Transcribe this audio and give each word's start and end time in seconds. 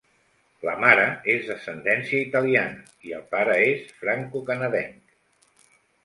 La 0.67 0.71
mare 0.83 1.01
és 1.33 1.43
d'ascendència 1.49 2.21
italiana 2.27 2.87
i 3.09 3.13
el 3.17 3.21
pare 3.33 3.59
és 3.65 3.83
francocanadenc. 3.99 5.13